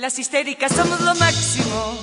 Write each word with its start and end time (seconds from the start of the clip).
Las 0.00 0.18
histéricas 0.18 0.72
somos 0.72 0.98
lo 1.02 1.14
máximo. 1.16 1.94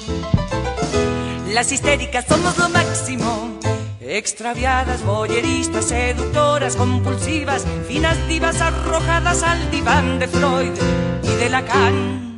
Las 1.48 1.72
histéricas 1.72 2.26
somos 2.26 2.56
lo 2.60 2.70
máximo. 2.70 3.58
Extraviadas, 4.00 5.04
boyeristas, 5.04 5.86
seductoras, 5.86 6.75
compulsivas, 6.75 7.65
finas 7.88 8.15
divas 8.28 8.62
arrojadas 8.62 9.41
al 9.41 9.71
diván 9.71 10.20
de 10.20 10.28
Freud 10.28 10.73
y 11.23 11.36
de 11.38 11.49
Lacan. 11.49 12.38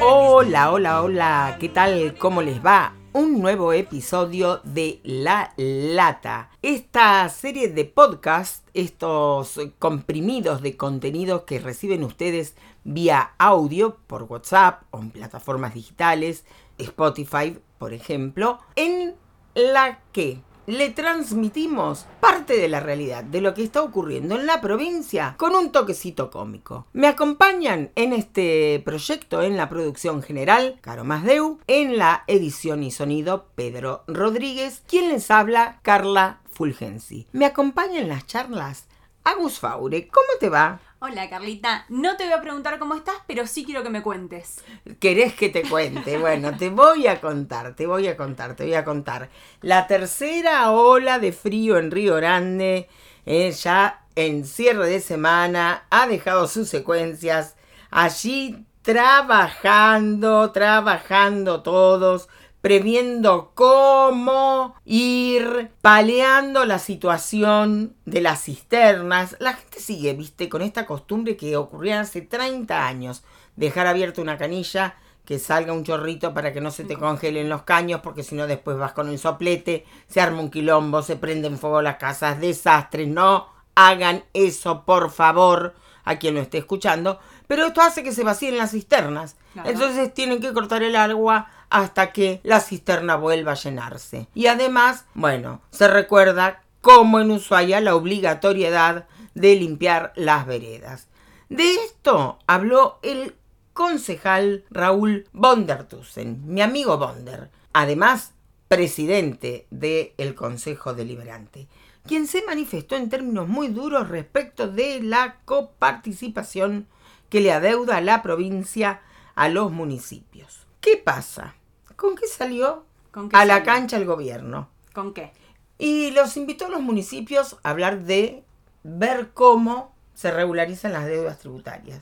Hola, 0.00 0.72
hola, 0.72 1.02
hola, 1.02 1.56
¿qué 1.60 1.68
tal? 1.68 2.16
¿Cómo 2.18 2.42
les 2.42 2.58
va? 2.58 2.97
Un 3.18 3.40
nuevo 3.40 3.72
episodio 3.72 4.60
de 4.62 5.00
La 5.02 5.52
Lata. 5.56 6.50
Esta 6.62 7.28
serie 7.28 7.66
de 7.66 7.84
podcast, 7.84 8.64
estos 8.74 9.58
comprimidos 9.80 10.62
de 10.62 10.76
contenido 10.76 11.44
que 11.44 11.58
reciben 11.58 12.04
ustedes 12.04 12.54
vía 12.84 13.32
audio 13.38 13.96
por 14.06 14.22
WhatsApp 14.22 14.84
o 14.92 15.00
en 15.00 15.10
plataformas 15.10 15.74
digitales, 15.74 16.44
Spotify, 16.78 17.58
por 17.78 17.92
ejemplo, 17.92 18.60
en 18.76 19.16
la 19.56 19.98
que 20.12 20.40
le 20.68 20.90
transmitimos 20.90 22.04
parte 22.20 22.58
de 22.58 22.68
la 22.68 22.78
realidad 22.78 23.24
de 23.24 23.40
lo 23.40 23.54
que 23.54 23.62
está 23.62 23.80
ocurriendo 23.80 24.38
en 24.38 24.44
la 24.44 24.60
provincia 24.60 25.34
con 25.38 25.54
un 25.54 25.72
toquecito 25.72 26.30
cómico. 26.30 26.86
Me 26.92 27.06
acompañan 27.06 27.90
en 27.94 28.12
este 28.12 28.82
proyecto 28.84 29.42
en 29.42 29.56
la 29.56 29.70
producción 29.70 30.22
general 30.22 30.78
Caro 30.82 31.04
Masdeu, 31.04 31.58
en 31.66 31.96
la 31.96 32.22
edición 32.26 32.82
y 32.82 32.90
sonido 32.90 33.46
Pedro 33.54 34.04
Rodríguez, 34.06 34.82
quien 34.86 35.08
les 35.08 35.30
habla 35.30 35.80
Carla 35.80 36.42
Fulgensi. 36.50 37.26
Me 37.32 37.46
acompaña 37.46 38.00
en 38.00 38.10
las 38.10 38.26
charlas 38.26 38.88
Agus 39.24 39.58
Faure. 39.58 40.08
¿Cómo 40.08 40.28
te 40.40 40.48
va? 40.48 40.80
Hola 41.00 41.30
Carlita, 41.30 41.84
no 41.88 42.16
te 42.16 42.24
voy 42.24 42.32
a 42.32 42.40
preguntar 42.40 42.80
cómo 42.80 42.96
estás, 42.96 43.14
pero 43.28 43.46
sí 43.46 43.64
quiero 43.64 43.84
que 43.84 43.90
me 43.90 44.02
cuentes. 44.02 44.64
¿Querés 44.98 45.34
que 45.34 45.48
te 45.48 45.62
cuente? 45.62 46.18
Bueno, 46.18 46.56
te 46.56 46.70
voy 46.70 47.06
a 47.06 47.20
contar, 47.20 47.76
te 47.76 47.86
voy 47.86 48.08
a 48.08 48.16
contar, 48.16 48.56
te 48.56 48.64
voy 48.64 48.74
a 48.74 48.84
contar. 48.84 49.30
La 49.60 49.86
tercera 49.86 50.72
ola 50.72 51.20
de 51.20 51.30
frío 51.30 51.78
en 51.78 51.92
Río 51.92 52.16
Grande, 52.16 52.88
eh, 53.26 53.52
ya 53.52 54.04
en 54.16 54.44
cierre 54.44 54.88
de 54.88 54.98
semana, 54.98 55.84
ha 55.90 56.08
dejado 56.08 56.48
sus 56.48 56.68
secuencias 56.68 57.54
allí 57.90 58.66
trabajando, 58.82 60.50
trabajando 60.50 61.62
todos 61.62 62.28
previendo 62.60 63.52
cómo 63.54 64.74
ir 64.84 65.70
paleando 65.80 66.64
la 66.64 66.78
situación 66.78 67.94
de 68.04 68.20
las 68.20 68.44
cisternas. 68.44 69.36
La 69.38 69.54
gente 69.54 69.80
sigue, 69.80 70.12
viste, 70.14 70.48
con 70.48 70.62
esta 70.62 70.86
costumbre 70.86 71.36
que 71.36 71.56
ocurría 71.56 72.00
hace 72.00 72.20
30 72.22 72.86
años. 72.86 73.22
Dejar 73.56 73.86
abierta 73.86 74.22
una 74.22 74.38
canilla, 74.38 74.96
que 75.28 75.38
salga 75.38 75.74
un 75.74 75.84
chorrito 75.84 76.32
para 76.32 76.54
que 76.54 76.62
no 76.62 76.70
se 76.70 76.84
te 76.84 76.96
congelen 76.96 77.50
los 77.50 77.62
caños, 77.62 78.00
porque 78.02 78.22
si 78.22 78.34
no 78.34 78.46
después 78.46 78.78
vas 78.78 78.92
con 78.92 79.10
el 79.10 79.18
soplete, 79.18 79.84
se 80.06 80.22
arma 80.22 80.40
un 80.40 80.50
quilombo, 80.50 81.02
se 81.02 81.16
prenden 81.16 81.58
fuego 81.58 81.82
las 81.82 81.96
casas, 81.96 82.40
desastres. 82.40 83.08
No 83.08 83.46
hagan 83.74 84.24
eso, 84.32 84.86
por 84.86 85.10
favor, 85.10 85.74
a 86.08 86.18
quien 86.18 86.34
lo 86.34 86.40
esté 86.40 86.56
escuchando. 86.56 87.20
Pero 87.46 87.66
esto 87.66 87.82
hace 87.82 88.02
que 88.02 88.12
se 88.12 88.24
vacíen 88.24 88.56
las 88.56 88.70
cisternas. 88.70 89.36
Entonces 89.64 90.12
tienen 90.14 90.40
que 90.40 90.54
cortar 90.54 90.82
el 90.82 90.96
agua 90.96 91.50
hasta 91.68 92.12
que 92.12 92.40
la 92.44 92.60
cisterna 92.60 93.16
vuelva 93.16 93.52
a 93.52 93.56
llenarse. 93.56 94.26
Y 94.34 94.46
además, 94.46 95.04
bueno, 95.12 95.60
se 95.70 95.86
recuerda 95.86 96.62
como 96.80 97.20
en 97.20 97.30
Ushuaia 97.30 97.82
la 97.82 97.94
obligatoriedad 97.94 99.06
de 99.34 99.54
limpiar 99.56 100.14
las 100.16 100.46
veredas. 100.46 101.08
De 101.50 101.74
esto 101.74 102.38
habló 102.46 102.98
el 103.02 103.34
concejal 103.74 104.64
Raúl 104.70 105.28
Bondertusen, 105.32 106.42
mi 106.46 106.62
amigo 106.62 106.96
Bonder, 106.96 107.50
además 107.74 108.32
presidente 108.68 109.66
del 109.70 110.34
Consejo 110.34 110.94
Deliberante, 110.94 111.68
quien 112.06 112.26
se 112.26 112.44
manifestó 112.44 112.96
en 112.96 113.08
términos 113.08 113.48
muy 113.48 113.68
duros 113.68 114.08
respecto 114.08 114.68
de 114.68 115.00
la 115.02 115.36
coparticipación 115.44 116.86
que 117.28 117.40
le 117.40 117.52
adeuda 117.52 118.00
la 118.00 118.22
provincia 118.22 119.02
a 119.34 119.48
los 119.48 119.70
municipios. 119.70 120.66
¿Qué 120.80 120.96
pasa? 120.96 121.54
¿Con 121.96 122.16
qué 122.16 122.26
salió 122.26 122.84
a 123.32 123.44
la 123.44 123.62
cancha 123.62 123.96
el 123.96 124.04
gobierno? 124.04 124.68
¿Con 124.92 125.12
qué? 125.12 125.32
Y 125.78 126.10
los 126.12 126.36
invitó 126.36 126.66
a 126.66 126.70
los 126.70 126.80
municipios 126.80 127.56
a 127.62 127.70
hablar 127.70 128.00
de 128.00 128.42
ver 128.82 129.30
cómo 129.34 129.94
se 130.14 130.30
regularizan 130.30 130.92
las 130.92 131.06
deudas 131.06 131.38
tributarias. 131.38 132.00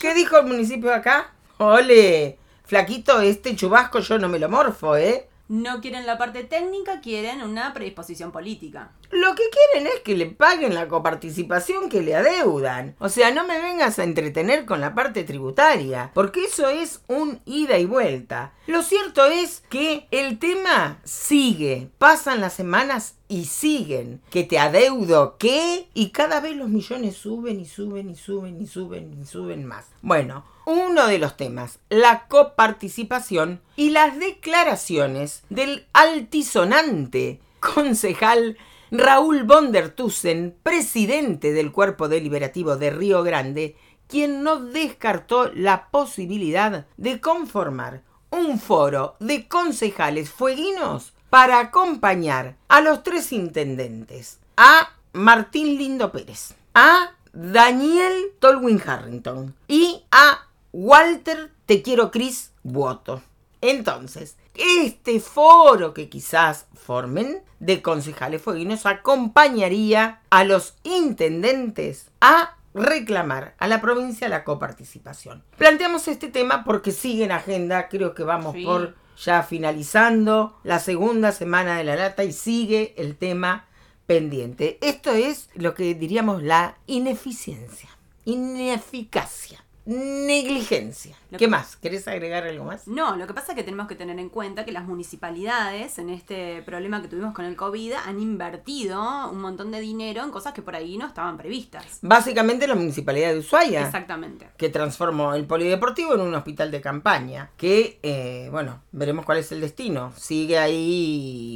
¿Qué 0.00 0.14
dijo 0.14 0.38
el 0.38 0.46
municipio 0.46 0.92
acá? 0.92 1.32
Ole, 1.58 2.38
flaquito, 2.64 3.20
este 3.20 3.54
chubasco 3.54 4.00
yo 4.00 4.18
no 4.18 4.28
me 4.28 4.38
lo 4.38 4.48
morfo, 4.48 4.96
¿eh? 4.96 5.28
No 5.48 5.80
quieren 5.80 6.06
la 6.06 6.18
parte 6.18 6.44
técnica, 6.44 7.00
quieren 7.00 7.42
una 7.42 7.74
predisposición 7.74 8.32
política. 8.32 8.92
Lo 9.10 9.34
que 9.34 9.44
quieren 9.50 9.92
es 9.94 10.00
que 10.00 10.16
le 10.16 10.26
paguen 10.26 10.74
la 10.74 10.88
coparticipación 10.88 11.88
que 11.88 12.02
le 12.02 12.16
adeudan. 12.16 12.96
O 12.98 13.08
sea, 13.08 13.30
no 13.30 13.46
me 13.46 13.60
vengas 13.60 13.98
a 13.98 14.04
entretener 14.04 14.64
con 14.64 14.80
la 14.80 14.94
parte 14.94 15.24
tributaria, 15.24 16.10
porque 16.14 16.44
eso 16.44 16.68
es 16.68 17.02
un 17.08 17.40
ida 17.44 17.78
y 17.78 17.84
vuelta. 17.84 18.52
Lo 18.66 18.82
cierto 18.82 19.26
es 19.26 19.62
que 19.68 20.06
el 20.10 20.38
tema 20.38 21.00
sigue, 21.04 21.90
pasan 21.98 22.40
las 22.40 22.54
semanas 22.54 23.16
y 23.28 23.46
siguen. 23.46 24.20
Que 24.30 24.44
te 24.44 24.58
adeudo, 24.58 25.36
¿qué? 25.38 25.88
Y 25.94 26.10
cada 26.10 26.40
vez 26.40 26.56
los 26.56 26.68
millones 26.68 27.16
suben 27.16 27.60
y 27.60 27.66
suben 27.66 28.10
y 28.10 28.16
suben 28.16 28.60
y 28.60 28.66
suben 28.66 29.18
y 29.20 29.24
suben 29.24 29.64
más. 29.64 29.86
Bueno, 30.02 30.44
uno 30.66 31.06
de 31.06 31.18
los 31.18 31.36
temas, 31.36 31.78
la 31.88 32.26
coparticipación 32.28 33.60
y 33.76 33.90
las 33.90 34.18
declaraciones 34.18 35.42
del 35.50 35.86
altisonante 35.92 37.40
concejal 37.60 38.56
Raúl 38.90 39.44
von 39.44 39.72
der 39.72 39.90
Tussen, 39.90 40.56
presidente 40.62 41.52
del 41.52 41.72
Cuerpo 41.72 42.08
Deliberativo 42.08 42.76
de 42.76 42.90
Río 42.90 43.22
Grande, 43.22 43.76
quien 44.06 44.42
no 44.42 44.60
descartó 44.60 45.50
la 45.52 45.88
posibilidad 45.90 46.86
de 46.96 47.20
conformar 47.20 48.02
un 48.30 48.58
foro 48.58 49.16
de 49.20 49.48
concejales 49.48 50.30
fueguinos 50.30 51.14
para 51.34 51.58
acompañar 51.58 52.54
a 52.68 52.80
los 52.80 53.02
tres 53.02 53.32
intendentes, 53.32 54.38
a 54.56 54.90
Martín 55.12 55.76
Lindo 55.78 56.12
Pérez, 56.12 56.54
a 56.74 57.10
Daniel 57.32 58.26
Tolwin 58.38 58.80
Harrington 58.86 59.52
y 59.66 60.04
a 60.12 60.46
Walter 60.70 61.50
Te 61.66 61.82
quiero 61.82 62.12
Cris 62.12 62.52
Voto. 62.62 63.20
Entonces, 63.60 64.36
este 64.54 65.18
foro 65.18 65.92
que 65.92 66.08
quizás 66.08 66.66
formen 66.72 67.42
de 67.58 67.82
concejales 67.82 68.40
fueguinos 68.40 68.86
acompañaría 68.86 70.20
a 70.30 70.44
los 70.44 70.76
intendentes 70.84 72.12
a 72.20 72.58
reclamar 72.74 73.56
a 73.58 73.66
la 73.66 73.80
provincia 73.80 74.28
la 74.28 74.44
coparticipación. 74.44 75.42
Planteamos 75.58 76.06
este 76.06 76.28
tema 76.28 76.62
porque 76.62 76.92
sigue 76.92 77.24
en 77.24 77.32
agenda, 77.32 77.88
creo 77.88 78.14
que 78.14 78.22
vamos 78.22 78.54
por 78.64 78.94
ya 79.16 79.42
finalizando 79.42 80.58
la 80.62 80.78
segunda 80.78 81.32
semana 81.32 81.76
de 81.76 81.84
la 81.84 81.96
lata 81.96 82.24
y 82.24 82.32
sigue 82.32 82.94
el 82.96 83.16
tema 83.16 83.66
pendiente. 84.06 84.78
Esto 84.80 85.12
es 85.12 85.48
lo 85.54 85.74
que 85.74 85.94
diríamos 85.94 86.42
la 86.42 86.76
ineficiencia, 86.86 87.88
ineficacia 88.24 89.63
negligencia. 89.86 91.16
¿Qué 91.36 91.48
más? 91.48 91.76
¿Querés 91.76 92.06
agregar 92.08 92.44
algo 92.44 92.64
más? 92.64 92.86
No, 92.86 93.16
lo 93.16 93.26
que 93.26 93.34
pasa 93.34 93.52
es 93.52 93.56
que 93.56 93.64
tenemos 93.64 93.88
que 93.88 93.96
tener 93.96 94.18
en 94.18 94.28
cuenta 94.28 94.64
que 94.64 94.72
las 94.72 94.84
municipalidades 94.84 95.98
en 95.98 96.10
este 96.10 96.62
problema 96.62 97.02
que 97.02 97.08
tuvimos 97.08 97.34
con 97.34 97.44
el 97.44 97.56
COVID 97.56 97.92
han 98.06 98.20
invertido 98.20 99.30
un 99.30 99.40
montón 99.40 99.70
de 99.70 99.80
dinero 99.80 100.22
en 100.22 100.30
cosas 100.30 100.52
que 100.52 100.62
por 100.62 100.74
ahí 100.74 100.96
no 100.96 101.06
estaban 101.06 101.36
previstas. 101.36 101.98
Básicamente 102.02 102.66
la 102.66 102.74
municipalidad 102.74 103.32
de 103.32 103.40
Ushuaia. 103.40 103.84
Exactamente. 103.84 104.48
Que 104.56 104.68
transformó 104.68 105.34
el 105.34 105.44
polideportivo 105.46 106.14
en 106.14 106.20
un 106.20 106.34
hospital 106.34 106.70
de 106.70 106.80
campaña. 106.80 107.50
Que, 107.56 107.98
eh, 108.02 108.48
bueno, 108.50 108.82
veremos 108.92 109.24
cuál 109.24 109.38
es 109.38 109.50
el 109.52 109.60
destino. 109.60 110.12
Sigue 110.16 110.58
ahí 110.58 111.53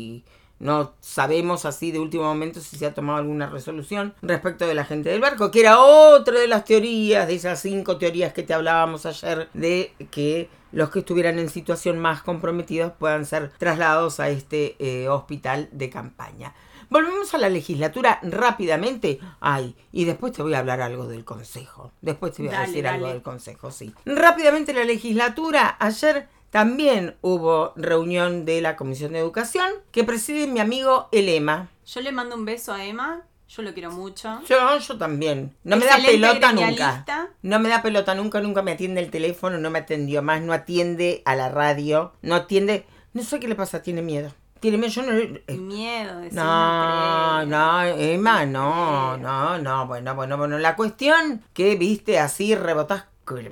no 0.58 0.94
sabemos 1.00 1.64
así 1.64 1.92
de 1.92 1.98
último 1.98 2.24
momento 2.24 2.60
si 2.60 2.76
se 2.76 2.86
ha 2.86 2.94
tomado 2.94 3.18
alguna 3.18 3.48
resolución 3.48 4.14
respecto 4.22 4.66
de 4.66 4.74
la 4.74 4.84
gente 4.84 5.10
del 5.10 5.20
barco, 5.20 5.50
que 5.50 5.60
era 5.60 5.80
otra 5.80 6.38
de 6.38 6.48
las 6.48 6.64
teorías, 6.64 7.26
de 7.26 7.34
esas 7.34 7.60
cinco 7.60 7.96
teorías 7.96 8.32
que 8.32 8.42
te 8.42 8.54
hablábamos 8.54 9.06
ayer, 9.06 9.48
de 9.54 9.92
que 10.10 10.48
los 10.72 10.90
que 10.90 11.00
estuvieran 11.00 11.38
en 11.38 11.48
situación 11.48 11.98
más 11.98 12.22
comprometida 12.22 12.94
puedan 12.94 13.24
ser 13.24 13.52
trasladados 13.58 14.20
a 14.20 14.28
este 14.28 14.76
eh, 14.78 15.08
hospital 15.08 15.68
de 15.72 15.90
campaña. 15.90 16.54
Volvemos 16.90 17.34
a 17.34 17.38
la 17.38 17.50
legislatura 17.50 18.18
rápidamente. 18.22 19.20
Ay, 19.40 19.76
y 19.92 20.06
después 20.06 20.32
te 20.32 20.42
voy 20.42 20.54
a 20.54 20.60
hablar 20.60 20.80
algo 20.80 21.06
del 21.06 21.24
Consejo. 21.24 21.92
Después 22.00 22.32
te 22.32 22.42
voy 22.42 22.54
a 22.54 22.62
decir 22.62 22.86
algo 22.86 23.08
del 23.08 23.20
Consejo, 23.20 23.70
sí. 23.70 23.92
Rápidamente 24.06 24.72
la 24.72 24.84
legislatura. 24.84 25.76
Ayer 25.78 26.28
también 26.50 27.16
hubo 27.20 27.72
reunión 27.76 28.44
de 28.44 28.60
la 28.60 28.76
Comisión 28.76 29.12
de 29.12 29.18
Educación 29.18 29.70
que 29.92 30.04
preside 30.04 30.46
mi 30.46 30.60
amigo 30.60 31.08
el 31.12 31.28
Ema. 31.28 31.68
Yo 31.86 32.00
le 32.00 32.12
mando 32.12 32.36
un 32.36 32.44
beso 32.44 32.72
a 32.72 32.84
Emma. 32.84 33.22
Yo 33.48 33.62
lo 33.62 33.72
quiero 33.72 33.90
mucho. 33.90 34.40
Yo, 34.46 34.78
yo 34.78 34.98
también. 34.98 35.54
No 35.64 35.78
me 35.78 35.86
da 35.86 35.96
pelota 35.96 36.52
nunca. 36.52 37.32
No 37.40 37.58
me 37.58 37.70
da 37.70 37.80
pelota, 37.80 38.14
nunca, 38.14 38.42
nunca 38.42 38.60
me 38.60 38.72
atiende 38.72 39.00
el 39.00 39.10
teléfono, 39.10 39.56
no 39.58 39.70
me 39.70 39.78
atendió 39.78 40.22
más, 40.22 40.42
no 40.42 40.52
atiende 40.52 41.22
a 41.24 41.34
la 41.34 41.48
radio, 41.48 42.12
no 42.20 42.34
atiende... 42.34 42.84
No 43.14 43.22
sé 43.22 43.40
qué 43.40 43.48
le 43.48 43.54
pasa, 43.54 43.82
tiene 43.82 44.02
miedo. 44.02 44.34
Tiene 44.60 44.76
miedo, 44.76 44.92
yo 44.92 45.02
no... 45.02 45.12
eh, 45.16 45.56
Miedo, 45.56 46.20
decir, 46.20 46.34
no, 46.34 47.46
no, 47.46 47.82
Emma, 47.84 48.44
no, 48.44 49.16
no, 49.16 49.56
no, 49.58 49.86
bueno, 49.86 50.14
bueno, 50.14 50.36
bueno. 50.36 50.58
La 50.58 50.76
cuestión 50.76 51.42
que 51.54 51.76
viste 51.76 52.18
así, 52.18 52.54
rebotás, 52.54 53.04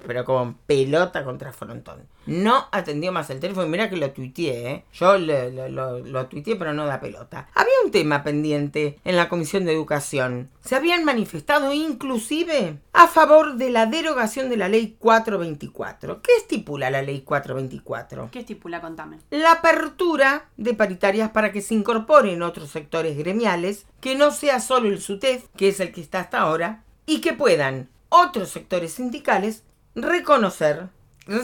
pero 0.07 0.25
con 0.25 0.55
pelota 0.55 1.25
contra 1.25 1.53
frontón. 1.53 2.07
No 2.27 2.69
atendió 2.73 3.13
más 3.13 3.31
el 3.31 3.41
teléfono, 3.41 3.69
mira 3.69 3.89
que 3.89 3.97
lo 3.97 4.11
tuiteé, 4.11 4.71
¿eh? 4.71 4.85
Yo 4.93 5.19
lo, 5.19 5.51
lo, 5.51 5.69
lo, 5.69 5.99
lo 6.01 6.27
tuiteé, 6.27 6.57
pero 6.57 6.73
no 6.73 6.87
da 6.87 7.01
pelota. 7.01 7.49
Había 7.55 7.75
un 7.85 7.91
tema 7.91 8.25
pendiente 8.25 8.99
en 9.05 9.17
la 9.17 9.29
Comisión 9.29 9.65
de 9.65 9.73
Educación. 9.73 10.51
Se 10.65 10.75
habían 10.75 11.05
manifestado 11.05 11.73
inclusive 11.73 12.79
a 12.93 13.07
favor 13.07 13.57
de 13.57 13.71
la 13.71 13.87
derogación 13.87 14.49
de 14.51 14.57
la 14.57 14.69
Ley 14.69 14.97
424. 14.99 16.23
¿Qué 16.23 16.33
estipula 16.37 16.91
la 16.91 17.03
Ley 17.03 17.21
424? 17.21 18.31
¿Qué 18.33 18.41
estipula? 18.41 18.81
Contame. 18.81 19.19
la 19.31 19.53
apertura 19.53 20.49
de 20.57 20.75
paritarias 20.75 21.31
para 21.31 21.53
que 21.53 21.63
se 21.63 21.75
incorporen 21.75 22.43
otros 22.43 22.71
sectores 22.71 23.17
gremiales, 23.17 23.87
que 24.01 24.17
no 24.17 24.31
sea 24.31 24.61
solo 24.61 24.89
el 24.89 25.01
SUTEF, 25.01 25.47
que 25.57 25.69
es 25.69 25.81
el 25.81 25.93
que 25.93 26.01
está 26.01 26.21
hasta 26.21 26.41
ahora, 26.41 26.85
y 27.07 27.21
que 27.21 27.33
puedan 27.33 27.89
otros 28.09 28.51
sectores 28.51 28.95
sindicales 28.95 29.65
reconocer, 29.97 30.91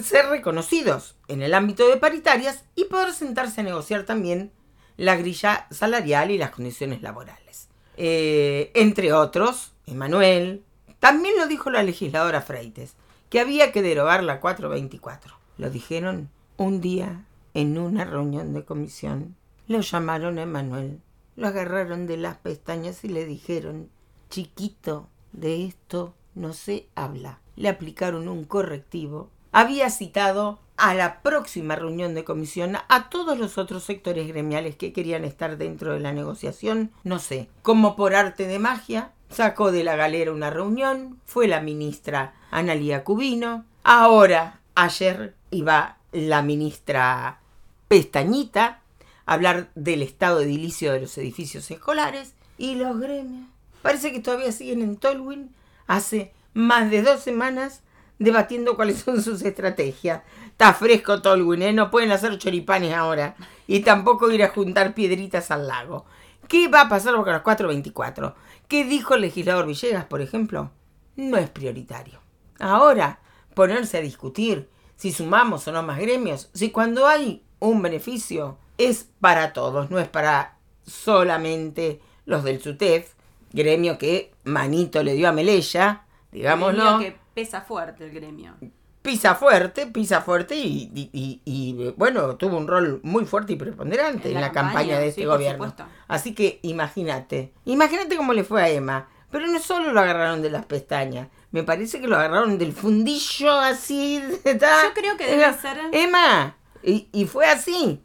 ser 0.05 0.27
reconocidos 0.27 1.17
en 1.27 1.43
el 1.43 1.55
ámbito 1.55 1.89
de 1.89 1.97
paritarias 1.97 2.65
y 2.77 2.85
poder 2.85 3.13
sentarse 3.13 3.63
a 3.63 3.65
negociar 3.65 4.05
también 4.05 4.53
la 4.97 5.17
grilla 5.17 5.67
salarial 5.71 6.31
y 6.31 6.39
las 6.39 6.51
condiciones 6.51 7.03
laborales. 7.03 7.69
Eh, 7.97 8.71
entre 8.75 9.13
otros, 9.13 9.73
Emanuel, 9.87 10.63
también 11.01 11.35
lo 11.39 11.47
dijo 11.47 11.71
la 11.71 11.83
legisladora 11.83 12.43
Freites, 12.43 12.95
que 13.31 13.41
había 13.41 13.73
que 13.73 13.83
derogar 13.83 14.23
la 14.23 14.41
424. 14.41 15.35
Lo 15.57 15.71
dijeron 15.71 16.31
un 16.59 16.81
día 16.81 17.25
en 17.55 17.79
una 17.79 18.05
reunión 18.05 18.53
de 18.53 18.65
comisión. 18.65 19.35
Lo 19.67 19.81
llamaron 19.81 20.39
a 20.39 20.43
Emanuel, 20.43 21.01
lo 21.37 21.49
agarraron 21.49 22.07
de 22.07 22.19
las 22.19 22.37
pestañas 22.37 23.05
y 23.05 23.09
le 23.09 23.25
dijeron, 23.25 23.89
chiquito, 24.29 25.09
de 25.33 25.65
esto 25.65 26.15
no 26.35 26.53
se 26.53 26.89
habla. 26.95 27.41
Le 27.57 27.69
aplicaron 27.69 28.29
un 28.29 28.45
correctivo. 28.45 29.29
Había 29.53 29.91
citado 29.91 30.59
a 30.77 30.95
la 30.95 31.23
próxima 31.23 31.77
reunión 31.77 32.15
de 32.15 32.25
comisión 32.25 32.77
a 32.89 33.09
todos 33.09 33.39
los 33.39 33.59
otros 33.59 33.85
sectores 33.85 34.27
gremiales 34.27 34.77
que 34.77 34.93
querían 34.93 35.25
estar 35.25 35.59
dentro 35.59 35.93
de 35.93 36.01
la 36.01 36.13
negociación. 36.13 36.91
No 37.05 37.19
sé, 37.19 37.49
como 37.63 37.95
por 37.95 38.15
arte 38.15 38.47
de 38.47 38.59
magia, 38.59 39.13
sacó 39.31 39.71
de 39.71 39.85
la 39.85 39.97
galera 39.97 40.33
una 40.33 40.51
reunión, 40.51 41.21
fue 41.25 41.47
la 41.47 41.61
ministra 41.61 42.35
Analía 42.51 43.05
Cubino. 43.05 43.65
Ahora, 43.85 44.61
ayer 44.75 45.35
iba 45.51 45.99
la 46.13 46.43
ministra 46.43 47.41
Pestañita 47.89 48.81
a 49.27 49.35
hablar 49.35 49.71
del 49.75 50.03
estado 50.03 50.41
edilicio 50.41 50.93
de 50.93 51.01
los 51.01 51.17
edificios 51.19 51.71
escolares 51.71 52.35
y 52.59 52.75
los 52.75 52.99
gremios. 52.99 53.47
Parece 53.83 54.13
que 54.13 54.21
todavía 54.21 54.53
siguen 54.53 54.83
en 54.83 54.97
Tolwyn 54.97 55.51
hace 55.87 56.33
más 56.55 56.91
de 56.91 57.03
dos 57.03 57.21
semanas 57.21 57.83
debatiendo 58.19 58.77
cuáles 58.77 59.01
son 59.01 59.23
sus 59.23 59.43
estrategias. 59.43 60.23
Está 60.47 60.75
fresco 60.75 61.23
Tolwyn, 61.23 61.63
¿eh? 61.63 61.73
No 61.73 61.91
pueden 61.91 62.13
hacer 62.13 62.39
choripanes 62.39 62.95
ahora. 62.95 63.35
Y 63.67 63.81
tampoco 63.81 64.31
ir 64.31 64.43
a 64.43 64.51
juntar 64.51 64.95
piedritas 64.95 65.51
al 65.51 65.67
lago. 65.67 66.05
¿Qué 66.49 66.69
va 66.69 66.83
a 66.83 66.89
pasar 66.89 67.15
con 67.15 67.33
los 67.33 67.43
424? 67.43 68.35
¿Qué 68.69 68.85
dijo 68.85 69.15
el 69.15 69.23
legislador 69.23 69.67
Villegas, 69.67 70.05
por 70.05 70.21
ejemplo? 70.21 70.71
No 71.17 71.37
es 71.37 71.51
prioritario. 71.51 72.21
Ahora, 72.59 73.21
ponerse 73.55 73.99
a 73.99 74.03
discutir 74.03 74.69
si 74.97 75.13
sumamos 75.13 75.67
o 75.67 75.73
no 75.73 75.83
más 75.83 75.99
gremios, 75.99 76.49
si 76.55 76.71
cuando 76.71 77.07
hay 77.07 77.43
un 77.59 77.83
beneficio 77.83 78.59
es 78.79 79.09
para 79.21 79.53
todos, 79.53 79.91
no 79.91 79.99
es 79.99 80.09
para 80.09 80.59
solamente 80.87 82.01
los 82.25 82.45
del 82.45 82.61
SUTEF, 82.61 83.15
gremio 83.53 83.99
que 83.99 84.33
manito 84.45 85.03
le 85.03 85.15
dio 85.15 85.29
a 85.29 85.33
Melella, 85.33 86.07
digámoslo. 86.33 86.99
Que 86.99 87.17
pesa 87.35 87.61
fuerte 87.63 88.05
el 88.05 88.11
gremio. 88.13 88.55
Pisa 89.03 89.35
fuerte, 89.35 89.87
pisa 89.89 90.21
fuerte 90.21 90.55
y, 90.55 90.91
y- 90.95 91.11
y- 91.13 91.41
y, 91.45 91.95
bueno, 91.97 92.37
tuvo 92.37 92.57
un 92.57 92.69
rol 92.69 93.01
muy 93.03 93.25
fuerte 93.25 93.53
y 93.53 93.57
preponderante 93.57 94.29
en 94.31 94.41
la, 94.41 94.53
campaña, 94.53 94.99
de 95.01 95.09
este 95.09 95.23
sí, 95.23 95.27
gobierno. 95.27 95.65
supuesto. 95.65 95.85
Así 96.07 96.35
que 96.35 96.61
imagínate, 96.63 97.53
imagínate 97.65 98.17
cómo 98.17 98.33
le 98.33 98.45
fue 98.45 98.63
a 98.63 98.69
Emma. 98.69 99.09
Pero 99.31 99.47
no 99.47 99.59
solo 99.61 99.93
lo 99.93 100.01
agarraron 100.01 100.43
de 100.43 100.51
las 100.51 100.67
pestañas, 100.67 101.29
me 101.53 101.63
parece 101.63 102.01
que 102.01 102.07
lo 102.07 102.17
agarraron 102.17 102.59
del 102.59 102.73
fundillo 102.75 103.51
así. 103.53 104.23
¿tá? 104.61 104.83
Yo 104.85 104.95
creo 104.95 105.17
que 105.17 105.25
debe 105.27 105.53
ser- 105.55 105.79
Emma, 105.91 106.55
y, 106.83 107.09
y 107.13 107.25
fue 107.25 107.47
así. 107.47 108.01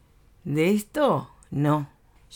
De 0.45 0.71
esto, 0.73 1.29
no. 1.51 1.89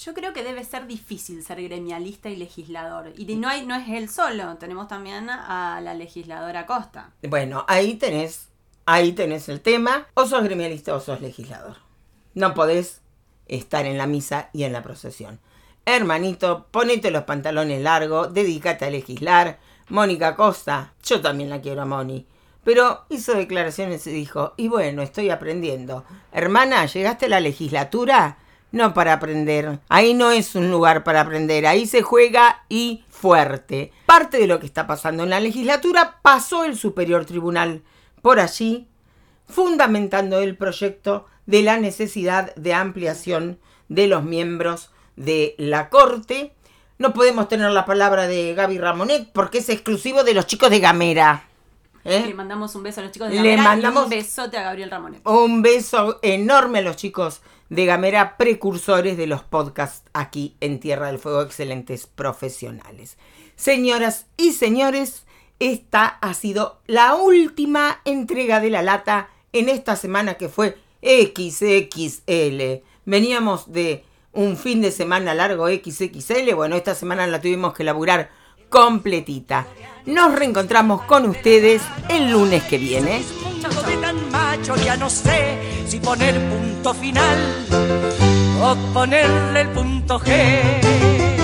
Yo 0.04 0.16
creo 0.16 0.34
que 0.34 0.42
debe 0.42 0.64
ser 0.64 0.88
difícil 0.88 1.44
ser 1.44 1.62
gremialista 1.62 2.28
y 2.30 2.36
legislador. 2.36 3.14
Y 3.18 3.36
no, 3.36 3.48
hay, 3.48 3.68
no 3.68 3.76
es 3.76 3.88
él 3.88 4.10
solo, 4.10 4.58
tenemos 4.58 4.88
también 4.88 5.30
a 5.30 5.80
la 5.80 5.94
legisladora 5.94 6.66
Costa. 6.66 7.12
Bueno, 7.22 7.66
ahí 7.68 7.96
tenés, 7.96 8.48
ahí 8.88 9.12
tenés 9.12 9.48
el 9.48 9.62
tema. 9.62 10.08
O 10.16 10.26
sos 10.26 10.44
gremialista 10.44 10.96
o 10.96 11.00
sos 11.00 11.22
legislador. 11.22 11.78
No 12.34 12.56
podés 12.56 13.02
estar 13.48 13.86
en 13.86 14.00
la 14.00 14.08
misa 14.08 14.50
y 14.54 14.64
en 14.64 14.74
la 14.74 14.82
procesión. 14.82 15.40
Hermanito, 15.86 16.68
ponete 16.72 17.12
los 17.12 17.26
pantalones 17.26 17.84
largos, 17.84 18.34
dedícate 18.34 18.86
a 18.86 18.90
legislar. 18.90 19.60
Mónica 19.90 20.36
Costa, 20.36 20.94
yo 21.04 21.22
también 21.22 21.52
la 21.52 21.62
quiero 21.62 21.84
a 21.84 21.86
Moni. 21.86 22.26
Pero 22.64 23.06
hizo 23.10 23.34
declaraciones 23.34 24.08
y 24.08 24.12
dijo, 24.12 24.54
y 24.58 24.68
bueno, 24.68 25.04
estoy 25.04 25.30
aprendiendo. 25.30 26.06
Hermana, 26.32 26.88
¿llegaste 26.88 27.28
a 27.28 27.30
la 27.30 27.40
legislatura? 27.40 28.40
No 28.72 28.94
para 28.94 29.14
aprender. 29.14 29.80
Ahí 29.90 30.14
no 30.14 30.32
es 30.32 30.56
un 30.56 30.72
lugar 30.72 31.04
para 31.04 31.22
aprender. 31.22 31.68
Ahí 31.68 31.86
se 31.86 32.02
juega 32.02 32.64
y 32.70 33.04
fuerte. 33.10 33.92
Parte 34.06 34.38
de 34.38 34.48
lo 34.48 34.60
que 34.60 34.66
está 34.66 34.88
pasando 34.88 35.24
en 35.24 35.30
la 35.30 35.40
legislatura 35.40 36.20
pasó 36.22 36.64
el 36.64 36.78
Superior 36.78 37.26
Tribunal 37.26 37.84
por 38.22 38.40
allí, 38.40 38.88
fundamentando 39.48 40.40
el 40.40 40.56
proyecto 40.56 41.26
de 41.46 41.64
la 41.64 41.78
necesidad 41.78 42.56
de 42.56 42.74
ampliación 42.74 43.60
de 43.90 44.08
los 44.08 44.24
miembros 44.24 44.92
de 45.18 45.56
la 45.58 45.90
Corte. 45.90 46.54
No 46.98 47.14
podemos 47.14 47.50
tener 47.50 47.72
la 47.72 47.86
palabra 47.86 48.28
de 48.28 48.54
Gaby 48.54 48.78
Ramonet 48.78 49.30
porque 49.34 49.58
es 49.58 49.70
exclusivo 49.70 50.24
de 50.24 50.34
los 50.34 50.46
chicos 50.46 50.70
de 50.70 50.80
Gamera. 50.80 51.51
¿Eh? 52.04 52.24
Le 52.26 52.34
mandamos 52.34 52.74
un 52.76 52.84
beso 52.84 53.02
a 53.02 53.04
los 53.04 53.12
chicos 53.12 53.30
de 53.30 53.42
Le 53.42 53.56
Gamera 53.56 53.92
y 53.92 53.98
un 53.98 54.10
besote 54.10 54.58
a 54.58 54.64
Gabriel 54.64 54.90
Ramonet. 54.90 55.28
Un 55.28 55.62
beso 55.62 56.20
enorme 56.22 56.80
a 56.80 56.82
los 56.82 56.96
chicos 56.96 57.42
de 57.70 57.86
Gamera, 57.86 58.38
precursores 58.38 59.18
de 59.18 59.28
los 59.28 59.44
podcasts 59.44 60.10
aquí 60.14 60.56
en 60.60 60.80
Tierra 60.80 61.08
del 61.08 61.20
Fuego, 61.20 61.42
excelentes 61.42 62.08
profesionales. 62.08 63.18
Señoras 63.56 64.26
y 64.36 64.52
señores, 64.54 65.26
esta 65.60 66.06
ha 66.06 66.34
sido 66.34 66.82
la 66.88 67.16
última 67.16 68.02
entrega 68.04 68.60
de 68.60 68.72
la 68.72 68.82
lata 68.82 69.30
en 69.54 69.70
esta 69.70 69.96
semana 69.96 70.34
que 70.34 70.50
fue 70.50 70.78
XXL. 71.04 72.84
Veníamos 73.06 73.72
de 73.72 74.04
un 74.34 74.58
fin 74.58 74.82
de 74.82 74.92
semana 74.92 75.34
largo 75.34 75.68
XXL, 75.68 76.54
bueno, 76.56 76.76
esta 76.76 76.96
semana 76.96 77.28
la 77.28 77.42
tuvimos 77.42 77.74
que 77.74 77.84
laburar 77.84 78.32
completita. 78.72 79.68
Nos 80.08 80.34
reencontramos 80.34 81.04
con 81.04 81.28
ustedes 81.28 81.84
el 82.10 82.32
lunes 82.32 82.64
que 82.64 82.80
viene. 82.80 83.22
tan 84.02 84.32
macho 84.32 84.76
ya 84.78 84.98
no 84.98 85.10
sé 85.10 85.60
si 85.86 86.00
poner 86.00 86.40
punto 86.50 86.94
final 86.96 87.38
o 88.64 88.76
ponerle 88.94 89.62
el 89.62 89.70
punto 89.70 90.20
G. 90.20 91.41